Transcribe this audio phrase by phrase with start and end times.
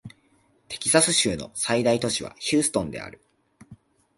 [0.67, 3.21] テキサス州の最大都市はヒューストンである